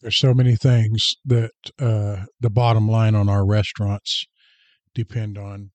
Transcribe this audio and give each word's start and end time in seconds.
There's 0.00 0.16
so 0.16 0.32
many 0.32 0.54
things 0.54 1.14
that 1.24 1.50
uh, 1.80 2.24
the 2.40 2.50
bottom 2.50 2.88
line 2.88 3.14
on 3.14 3.28
our 3.28 3.44
restaurants 3.44 4.26
depend 4.94 5.36
on. 5.36 5.70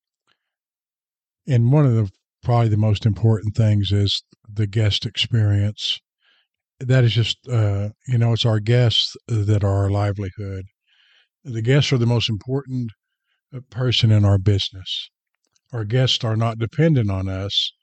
And 1.46 1.72
one 1.74 1.86
of 1.86 1.94
the 1.94 2.10
probably 2.42 2.70
the 2.70 2.78
most 2.78 3.06
important 3.06 3.56
things 3.56 3.92
is 3.92 4.24
the 4.52 4.68
guest 4.68 5.06
experience. 5.06 6.00
That 6.80 7.04
is 7.04 7.14
just, 7.14 7.38
uh, 7.50 7.90
you 8.08 8.18
know, 8.18 8.34
it's 8.34 8.46
our 8.46 8.60
guests 8.60 9.16
that 9.28 9.64
are 9.64 9.84
our 9.84 9.90
livelihood. 9.90 10.66
The 11.44 11.62
guests 11.62 11.92
are 11.92 11.98
the 11.98 12.06
most 12.06 12.30
important 12.30 12.92
uh, 13.54 13.60
person 13.70 14.12
in 14.12 14.24
our 14.24 14.38
business. 14.38 15.10
Our 15.74 15.86
guests 15.86 16.24
are 16.24 16.38
not 16.38 16.60
dependent 16.60 17.10
on 17.10 17.28
us. 17.28 17.74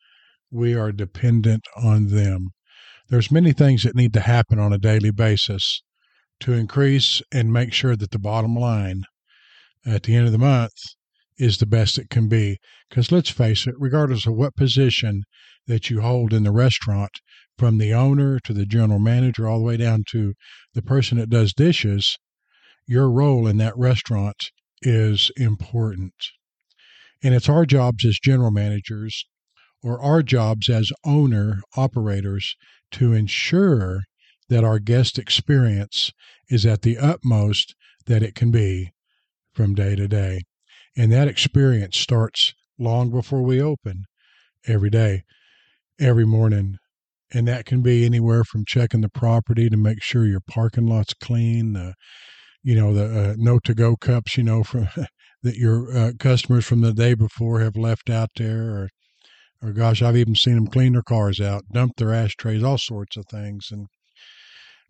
We 0.50 0.74
are 0.74 0.92
dependent 0.92 1.64
on 1.76 2.08
them. 2.08 2.48
There's 3.08 3.30
many 3.30 3.52
things 3.52 3.82
that 3.82 3.94
need 3.94 4.12
to 4.14 4.20
happen 4.20 4.58
on 4.58 4.72
a 4.72 4.78
daily 4.78 5.10
basis 5.10 5.82
to 6.40 6.52
increase 6.52 7.22
and 7.32 7.52
make 7.52 7.72
sure 7.72 7.96
that 7.96 8.10
the 8.10 8.18
bottom 8.18 8.54
line 8.54 9.04
at 9.86 10.04
the 10.04 10.14
end 10.14 10.26
of 10.26 10.32
the 10.32 10.38
month 10.38 10.72
is 11.38 11.58
the 11.58 11.66
best 11.66 11.98
it 11.98 12.10
can 12.10 12.28
be. 12.28 12.58
Because 12.88 13.10
let's 13.12 13.30
face 13.30 13.66
it, 13.66 13.74
regardless 13.78 14.26
of 14.26 14.34
what 14.34 14.56
position 14.56 15.22
that 15.66 15.90
you 15.90 16.00
hold 16.00 16.32
in 16.32 16.42
the 16.42 16.52
restaurant, 16.52 17.12
from 17.58 17.78
the 17.78 17.92
owner 17.92 18.38
to 18.40 18.52
the 18.52 18.66
general 18.66 18.98
manager, 18.98 19.46
all 19.46 19.58
the 19.58 19.64
way 19.64 19.76
down 19.76 20.02
to 20.10 20.34
the 20.74 20.82
person 20.82 21.18
that 21.18 21.28
does 21.28 21.52
dishes, 21.52 22.16
your 22.86 23.10
role 23.10 23.46
in 23.46 23.58
that 23.58 23.76
restaurant 23.76 24.50
is 24.82 25.30
important. 25.36 26.14
And 27.22 27.34
it's 27.34 27.48
our 27.48 27.66
jobs 27.66 28.04
as 28.06 28.18
general 28.18 28.50
managers 28.50 29.26
or 29.82 30.02
our 30.02 30.22
jobs 30.22 30.68
as 30.68 30.90
owner 31.04 31.60
operators 31.76 32.56
to 32.92 33.12
ensure 33.12 34.04
that 34.50 34.64
our 34.64 34.78
guest 34.80 35.18
experience 35.18 36.12
is 36.50 36.66
at 36.66 36.82
the 36.82 36.98
utmost 36.98 37.74
that 38.06 38.22
it 38.22 38.34
can 38.34 38.50
be 38.50 38.90
from 39.54 39.74
day 39.74 39.94
to 39.94 40.08
day. 40.08 40.42
And 40.96 41.10
that 41.12 41.28
experience 41.28 41.96
starts 41.96 42.52
long 42.78 43.10
before 43.10 43.42
we 43.42 43.62
open 43.62 44.04
every 44.66 44.90
day, 44.90 45.22
every 46.00 46.26
morning. 46.26 46.76
And 47.32 47.46
that 47.46 47.64
can 47.64 47.80
be 47.80 48.04
anywhere 48.04 48.42
from 48.42 48.64
checking 48.66 49.02
the 49.02 49.08
property 49.08 49.70
to 49.70 49.76
make 49.76 50.02
sure 50.02 50.26
your 50.26 50.40
parking 50.40 50.86
lot's 50.86 51.14
clean, 51.14 51.74
the, 51.74 51.94
you 52.64 52.74
know, 52.74 52.92
the 52.92 53.04
uh, 53.04 53.34
no 53.38 53.60
to 53.60 53.72
go 53.72 53.94
cups, 53.94 54.36
you 54.36 54.42
know, 54.42 54.64
from 54.64 54.88
that 55.42 55.56
your 55.56 55.96
uh, 55.96 56.12
customers 56.18 56.66
from 56.66 56.80
the 56.80 56.92
day 56.92 57.14
before 57.14 57.60
have 57.60 57.76
left 57.76 58.10
out 58.10 58.30
there, 58.36 58.62
or, 58.62 58.88
or 59.62 59.72
gosh, 59.72 60.02
I've 60.02 60.16
even 60.16 60.34
seen 60.34 60.56
them 60.56 60.66
clean 60.66 60.94
their 60.94 61.02
cars 61.02 61.40
out, 61.40 61.62
dump 61.72 61.92
their 61.96 62.12
ashtrays, 62.12 62.64
all 62.64 62.78
sorts 62.78 63.16
of 63.16 63.26
things. 63.30 63.68
And 63.70 63.86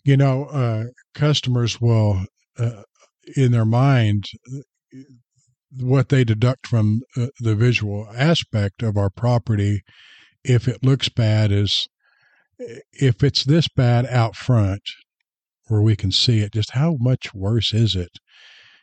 you 0.05 0.17
know, 0.17 0.45
uh, 0.47 0.85
customers 1.15 1.81
will, 1.81 2.25
uh, 2.59 2.83
in 3.37 3.53
their 3.53 3.65
mind, 3.65 4.25
what 5.79 6.09
they 6.09 6.25
deduct 6.25 6.67
from 6.67 7.03
uh, 7.17 7.27
the 7.39 7.55
visual 7.55 8.09
aspect 8.15 8.83
of 8.83 8.97
our 8.97 9.11
property, 9.11 9.83
if 10.45 10.67
it 10.67 10.83
looks 10.83 11.09
bad, 11.09 11.53
is 11.53 11.87
if 12.93 13.23
it's 13.23 13.45
this 13.45 13.69
bad 13.69 14.07
out 14.07 14.37
front 14.37 14.83
where 15.69 15.83
we 15.83 15.97
can 15.97 16.11
see 16.11 16.41
it, 16.41 16.53
just 16.53 16.73
how 16.73 16.97
much 16.99 17.33
worse 17.33 17.73
is 17.73 17.95
it 17.95 18.19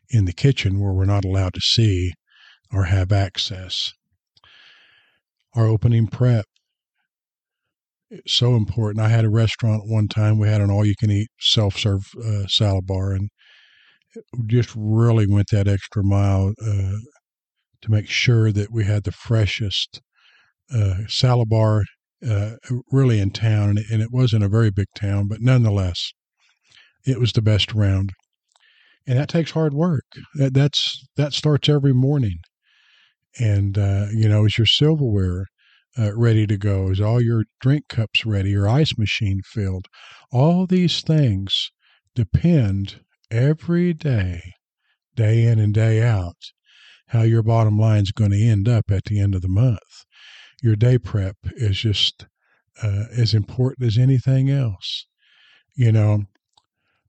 in 0.10 0.26
the 0.26 0.34
kitchen 0.34 0.80
where 0.80 0.94
we're 0.94 1.06
not 1.06 1.26
allowed 1.26 1.54
to 1.54 1.62
see 1.62 2.14
or 2.72 2.86
have 2.86 3.12
access? 3.12 3.94
Our 5.54 5.68
opening 5.68 6.08
prep 6.08 6.46
so 8.26 8.56
important. 8.56 9.06
I 9.06 9.10
had 9.10 9.26
a 9.26 9.30
restaurant 9.30 9.84
one 9.86 10.08
time. 10.08 10.40
We 10.40 10.48
had 10.48 10.62
an 10.62 10.72
all-you-can-eat 10.72 11.28
self-serve 11.40 12.04
uh, 12.24 12.48
salad 12.48 12.86
bar, 12.86 13.12
and 13.12 13.30
just 14.48 14.74
really 14.76 15.28
went 15.28 15.48
that 15.52 15.68
extra 15.68 16.04
mile 16.04 16.54
uh, 16.62 16.98
to 17.82 17.92
make 17.92 18.08
sure 18.08 18.52
that 18.52 18.72
we 18.72 18.86
had 18.86 19.04
the 19.04 19.12
freshest 19.12 20.02
uh, 20.74 21.00
salad 21.08 21.50
bar 21.50 21.84
uh, 22.28 22.54
really 22.92 23.20
in 23.20 23.32
town. 23.32 23.70
And 23.70 23.80
it, 23.80 23.86
and 23.92 24.02
it 24.02 24.10
wasn't 24.12 24.44
a 24.44 24.50
very 24.50 24.72
big 24.72 24.88
town, 24.96 25.28
but 25.28 25.42
nonetheless, 25.42 26.12
it 27.06 27.20
was 27.20 27.32
the 27.34 27.42
best 27.42 27.74
around. 27.74 28.12
And 29.06 29.18
that 29.18 29.30
takes 29.30 29.52
hard 29.52 29.74
work. 29.74 30.04
That, 30.36 30.54
that's 30.54 31.06
that 31.16 31.34
starts 31.34 31.70
every 31.70 31.94
morning. 31.94 32.40
And 33.40 33.78
uh, 33.78 34.08
you 34.12 34.28
know, 34.28 34.46
as 34.46 34.58
your 34.58 34.68
silverware 34.68 35.46
uh, 35.98 36.16
ready 36.16 36.46
to 36.48 36.58
go? 36.58 36.90
Is 36.90 37.02
all 37.02 37.22
your 37.22 37.46
drink 37.60 37.88
cups 37.88 38.26
ready? 38.26 38.52
Your 38.52 38.68
ice 38.68 38.98
machine 38.98 39.42
filled? 39.44 39.88
All 40.32 40.66
these 40.66 41.02
things 41.02 41.72
depend 42.16 43.02
every 43.32 43.94
day, 43.94 44.54
day 45.16 45.46
in 45.46 45.60
and 45.60 45.74
day 45.74 46.02
out, 46.02 46.38
how 47.08 47.22
your 47.22 47.44
bottom 47.44 47.80
line 47.80 48.04
is 48.04 48.12
going 48.12 48.32
to 48.32 48.42
end 48.42 48.68
up 48.68 48.92
at 48.92 49.06
the 49.06 49.20
end 49.20 49.36
of 49.36 49.42
the 49.42 49.48
month. 49.48 50.06
Your 50.62 50.76
day 50.76 50.98
prep 50.98 51.38
is 51.56 51.78
just 51.80 52.26
uh, 52.82 53.06
as 53.16 53.34
important 53.34 53.88
as 53.88 53.98
anything 53.98 54.50
else. 54.50 55.06
You 55.76 55.92
know, 55.92 56.24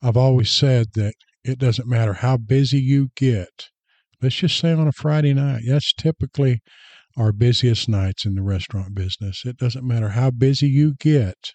I've 0.02 0.16
always 0.16 0.50
said 0.50 0.88
that 0.94 1.14
it 1.44 1.58
doesn't 1.58 1.88
matter 1.88 2.14
how 2.14 2.36
busy 2.36 2.78
you 2.78 3.10
get. 3.16 3.68
Let's 4.20 4.36
just 4.36 4.58
say 4.58 4.72
on 4.72 4.88
a 4.88 4.92
Friday 4.92 5.32
night, 5.32 5.62
that's 5.66 5.92
typically 5.92 6.60
our 7.18 7.32
busiest 7.32 7.88
nights 7.88 8.24
in 8.24 8.36
the 8.36 8.42
restaurant 8.42 8.94
business. 8.94 9.42
It 9.44 9.56
doesn't 9.56 9.86
matter 9.86 10.10
how 10.10 10.30
busy 10.30 10.68
you 10.68 10.94
get 10.94 11.52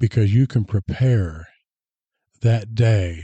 because 0.00 0.34
you 0.34 0.46
can 0.46 0.64
prepare 0.64 1.46
that 2.40 2.74
day 2.74 3.22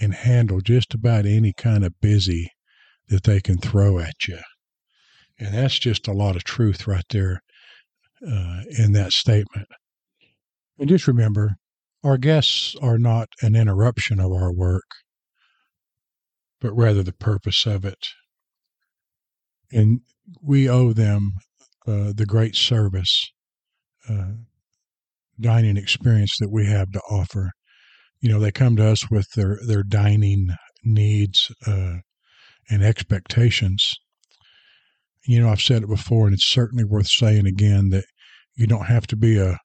and 0.00 0.14
handle 0.14 0.60
just 0.60 0.94
about 0.94 1.26
any 1.26 1.52
kind 1.52 1.84
of 1.84 2.00
busy 2.00 2.50
that 3.08 3.24
they 3.24 3.40
can 3.40 3.58
throw 3.58 3.98
at 3.98 4.26
you. 4.26 4.38
And 5.38 5.54
that's 5.54 5.78
just 5.78 6.08
a 6.08 6.12
lot 6.12 6.34
of 6.34 6.44
truth 6.44 6.86
right 6.86 7.04
there 7.10 7.42
uh, 8.26 8.62
in 8.70 8.92
that 8.92 9.12
statement. 9.12 9.68
And 10.78 10.88
just 10.88 11.06
remember, 11.06 11.56
our 12.02 12.16
guests 12.16 12.74
are 12.80 12.98
not 12.98 13.28
an 13.42 13.54
interruption 13.54 14.18
of 14.18 14.32
our 14.32 14.52
work, 14.52 14.86
but 16.60 16.72
rather 16.72 17.02
the 17.02 17.12
purpose 17.12 17.66
of 17.66 17.84
it 17.84 18.08
and 19.72 20.00
we 20.42 20.68
owe 20.68 20.92
them 20.92 21.32
uh, 21.86 22.12
the 22.14 22.26
great 22.26 22.54
service 22.54 23.32
uh, 24.08 24.32
dining 25.40 25.76
experience 25.76 26.36
that 26.38 26.50
we 26.50 26.66
have 26.66 26.90
to 26.92 27.00
offer. 27.10 27.50
You 28.20 28.30
know, 28.30 28.38
they 28.38 28.52
come 28.52 28.76
to 28.76 28.86
us 28.86 29.10
with 29.10 29.26
their 29.34 29.58
their 29.66 29.82
dining 29.82 30.48
needs 30.84 31.50
uh, 31.66 31.96
and 32.68 32.84
expectations. 32.84 33.94
You 35.26 35.40
know, 35.40 35.48
I've 35.48 35.60
said 35.60 35.82
it 35.82 35.88
before, 35.88 36.26
and 36.26 36.34
it's 36.34 36.50
certainly 36.50 36.84
worth 36.84 37.08
saying 37.08 37.46
again 37.46 37.90
that 37.90 38.04
you 38.56 38.66
don't 38.66 38.86
have 38.86 39.06
to 39.08 39.16
be 39.16 39.38
a 39.38 39.58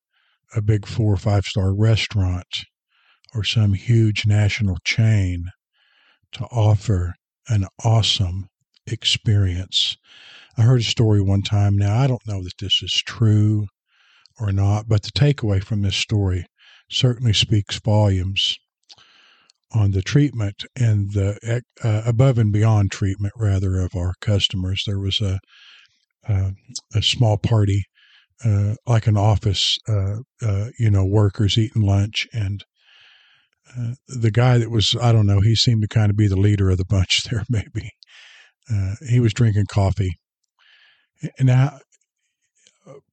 a 0.56 0.62
big 0.62 0.86
four 0.86 1.14
or 1.14 1.18
five 1.18 1.44
star 1.44 1.76
restaurant 1.76 2.66
or 3.34 3.44
some 3.44 3.74
huge 3.74 4.26
national 4.26 4.78
chain 4.86 5.46
to 6.32 6.46
offer 6.46 7.14
an 7.50 7.66
awesome 7.84 8.48
experience. 8.88 9.98
I 10.58 10.62
heard 10.62 10.82
a 10.82 10.84
story 10.84 11.22
one 11.22 11.42
time. 11.42 11.78
Now, 11.78 11.98
I 11.98 12.08
don't 12.08 12.26
know 12.28 12.44
that 12.44 12.58
this 12.60 12.82
is 12.82 12.94
true 13.06 13.68
or 14.40 14.52
not, 14.52 14.88
but 14.88 15.04
the 15.04 15.12
takeaway 15.12 15.64
from 15.64 15.82
this 15.82 15.96
story 15.96 16.46
certainly 16.90 17.34
speaks 17.34 17.80
volumes 17.80 18.58
on 19.74 19.92
the 19.92 20.02
treatment 20.02 20.64
and 20.80 21.12
the 21.12 21.62
uh, 21.84 22.02
above 22.06 22.38
and 22.38 22.54
beyond 22.54 22.92
treatment, 22.92 23.34
rather, 23.38 23.80
of 23.80 23.96
our 23.96 24.14
customers. 24.22 24.84
There 24.86 25.00
was 25.00 25.20
a 25.20 25.40
uh, 26.28 26.52
a 26.94 27.02
small 27.02 27.38
party, 27.38 27.84
uh, 28.44 28.76
like 28.88 29.08
an 29.08 29.18
office, 29.18 29.78
uh, 29.88 30.18
uh, 30.42 30.70
you 30.80 30.90
know, 30.90 31.06
workers 31.06 31.58
eating 31.58 31.84
lunch, 31.84 32.28
and 32.34 32.64
uh, 33.78 33.94
the 34.08 34.32
guy 34.32 34.58
that 34.58 34.72
was, 34.72 34.96
I 35.02 35.12
don't 35.12 35.28
know, 35.28 35.42
he 35.42 35.56
seemed 35.56 35.82
to 35.82 35.88
kind 35.88 36.10
of 36.10 36.18
be 36.18 36.28
the 36.28 36.36
leader 36.36 36.70
of 36.70 36.78
the 36.78 36.86
bunch 36.86 37.24
there, 37.30 37.44
maybe 37.50 37.92
uh, 38.72 38.96
he 39.08 39.20
was 39.20 39.34
drinking 39.34 39.66
coffee. 39.70 40.18
And 41.38 41.48
Now, 41.48 41.80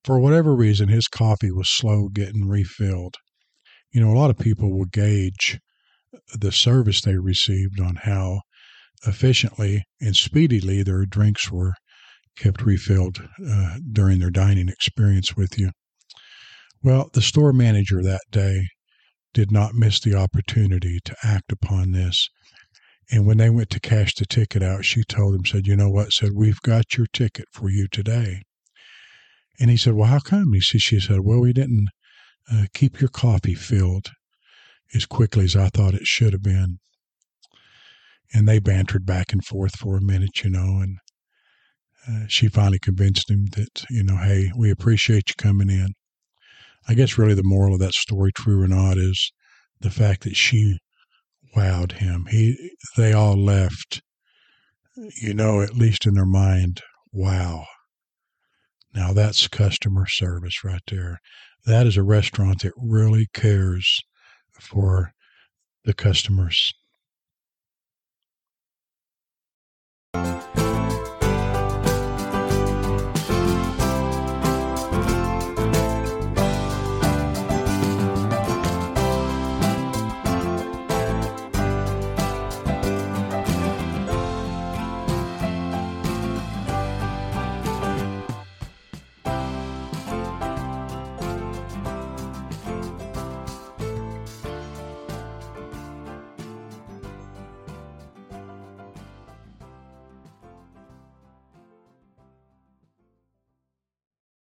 for 0.05 0.19
whatever 0.19 0.55
reason, 0.55 0.89
his 0.89 1.09
coffee 1.09 1.51
was 1.51 1.69
slow 1.69 2.09
getting 2.09 2.49
refilled. 2.49 3.17
You 3.93 4.01
know, 4.01 4.13
a 4.13 4.19
lot 4.19 4.31
of 4.31 4.39
people 4.39 4.71
will 4.71 4.87
gauge 4.87 5.59
the 6.35 6.53
service 6.53 7.01
they 7.01 7.17
received 7.17 7.81
on 7.81 7.97
how 7.97 8.43
efficiently 9.07 9.85
and 10.01 10.17
speedily 10.17 10.83
their 10.83 11.05
drinks 11.07 11.51
were 11.51 11.75
kept 12.37 12.63
refilled 12.63 13.29
uh, 13.47 13.77
during 13.93 14.19
their 14.19 14.31
dining 14.31 14.69
experience 14.69 15.37
with 15.37 15.59
you. 15.59 15.71
Well, 16.83 17.11
the 17.13 17.23
store 17.23 17.53
manager 17.53 18.03
that 18.03 18.23
day 18.31 18.69
did 19.35 19.51
not 19.51 19.75
miss 19.75 20.01
the 20.01 20.15
opportunity 20.15 20.99
to 21.05 21.17
act 21.23 21.53
upon 21.53 21.93
this 21.93 22.29
and 23.11 23.27
when 23.27 23.39
they 23.39 23.51
went 23.51 23.71
to 23.71 23.81
cash 23.81 24.15
the 24.15 24.25
ticket 24.25 24.63
out, 24.63 24.85
she 24.85 25.03
told 25.05 25.35
him, 25.35 25.45
said, 25.45 25.67
you 25.67 25.77
know 25.77 25.91
what? 25.91 26.13
Said, 26.13 26.31
we've 26.35 26.61
got 26.63 26.97
your 26.97 27.07
ticket 27.13 27.47
for 27.53 27.69
you 27.69 27.89
today. 27.89 28.43
And 29.61 29.71
he 29.71 29.77
said, 29.77 29.95
well, 29.95 30.09
how 30.09 30.21
come? 30.21 30.53
He 30.53 30.61
said, 30.61 30.81
she 30.81 31.01
said, 31.01 31.21
well, 31.21 31.41
we 31.41 31.53
didn't 31.53 31.89
uh, 32.51 32.65
keep 32.75 33.01
your 33.01 33.11
coffee 33.11 33.55
filled 33.55 34.11
as 34.95 35.07
quickly 35.07 35.45
as 35.45 35.57
I 35.57 35.69
thought 35.69 35.95
it 35.95 36.07
should 36.07 36.33
have 36.33 36.43
been. 36.43 36.79
And 38.35 38.49
they 38.49 38.59
bantered 38.61 39.05
back 39.05 39.33
and 39.33 39.45
forth 39.45 39.77
for 39.77 39.97
a 39.97 40.03
minute, 40.03 40.43
you 40.43 40.51
know, 40.51 40.81
and 40.81 40.99
uh, 42.09 42.27
she 42.29 42.49
finally 42.49 42.79
convinced 42.79 43.31
him 43.31 43.47
that, 43.57 43.85
you 43.91 44.03
know, 44.03 44.17
hey, 44.17 44.51
we 44.57 44.71
appreciate 44.71 45.29
you 45.29 45.35
coming 45.37 45.71
in. 45.71 45.89
I 46.89 46.95
guess 46.95 47.19
really 47.19 47.35
the 47.35 47.43
moral 47.45 47.75
of 47.75 47.81
that 47.81 47.95
story, 47.95 48.33
true 48.33 48.61
or 48.61 48.69
not, 48.69 48.97
is 48.97 49.33
the 49.81 49.91
fact 49.91 50.25
that 50.25 50.35
she 50.35 50.79
wowed 51.57 51.93
him. 51.93 52.27
He, 52.31 52.73
they 52.97 53.13
all 53.13 53.37
left, 53.37 54.03
you 55.21 55.35
know, 55.35 55.61
at 55.61 55.75
least 55.75 56.07
in 56.07 56.15
their 56.15 56.27
mind, 56.27 56.83
wow. 57.13 57.67
Now 58.95 59.13
that's 59.13 59.49
customer 59.49 60.07
service 60.07 60.65
right 60.65 60.83
there. 60.91 61.21
That 61.65 61.87
is 61.87 61.97
a 61.97 62.03
restaurant 62.03 62.63
that 62.63 62.73
really 62.77 63.29
cares 63.33 64.01
for 64.61 65.13
the 65.85 65.95
customers. 65.95 66.73